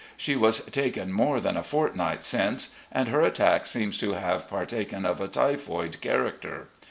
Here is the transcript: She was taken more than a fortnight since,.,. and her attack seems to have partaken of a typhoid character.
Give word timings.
She 0.17 0.35
was 0.35 0.61
taken 0.61 1.13
more 1.13 1.39
than 1.39 1.55
a 1.55 1.61
fortnight 1.61 2.23
since,.,. 2.23 2.73
and 2.91 3.09
her 3.09 3.21
attack 3.21 3.67
seems 3.67 3.99
to 3.99 4.13
have 4.13 4.49
partaken 4.49 5.05
of 5.05 5.21
a 5.21 5.27
typhoid 5.27 6.01
character. 6.01 6.69